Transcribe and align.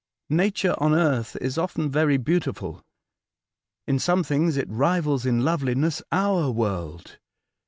Nature 0.31 0.73
on 0.79 0.95
earth 0.95 1.35
is 1.41 1.59
often 1.59 1.91
very 1.91 2.17
beautiful. 2.17 2.83
In 3.87 3.99
some 3.99 4.23
things 4.23 4.57
it 4.57 4.67
rivals 4.67 5.27
in 5.27 5.41
loveliness 5.45 6.01
our 6.11 6.49
world. 6.49 7.19